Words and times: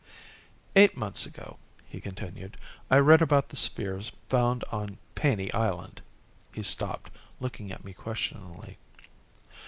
"Eight 0.75 0.97
months 0.97 1.27
ago," 1.27 1.59
he 1.87 2.01
continued, 2.01 2.57
"I 2.89 2.97
read 2.97 3.21
about 3.21 3.49
the 3.49 3.55
sphere 3.55 4.01
found 4.29 4.63
on 4.71 4.97
Paney 5.13 5.53
Island." 5.53 6.01
He 6.51 6.63
stopped, 6.63 7.11
looking 7.39 7.71
at 7.71 7.85
me 7.85 7.93
questioningly. 7.93 8.79